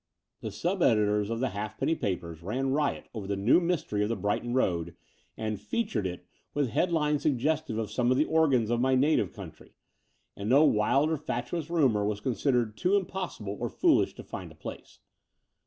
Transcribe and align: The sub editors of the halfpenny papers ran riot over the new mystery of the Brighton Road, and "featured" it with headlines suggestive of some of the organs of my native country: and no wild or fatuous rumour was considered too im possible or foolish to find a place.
The 0.39 0.49
sub 0.49 0.81
editors 0.81 1.29
of 1.29 1.41
the 1.41 1.49
halfpenny 1.49 1.93
papers 1.93 2.41
ran 2.41 2.71
riot 2.71 3.07
over 3.13 3.27
the 3.27 3.35
new 3.35 3.59
mystery 3.61 4.01
of 4.01 4.09
the 4.09 4.15
Brighton 4.15 4.51
Road, 4.51 4.95
and 5.37 5.61
"featured" 5.61 6.07
it 6.07 6.25
with 6.55 6.69
headlines 6.69 7.21
suggestive 7.21 7.77
of 7.77 7.91
some 7.91 8.09
of 8.09 8.17
the 8.17 8.25
organs 8.25 8.71
of 8.71 8.81
my 8.81 8.95
native 8.95 9.31
country: 9.31 9.75
and 10.35 10.49
no 10.49 10.63
wild 10.63 11.11
or 11.11 11.17
fatuous 11.17 11.69
rumour 11.69 12.03
was 12.03 12.19
considered 12.19 12.75
too 12.75 12.95
im 12.97 13.05
possible 13.05 13.55
or 13.59 13.69
foolish 13.69 14.15
to 14.15 14.23
find 14.23 14.51
a 14.51 14.55
place. 14.55 15.01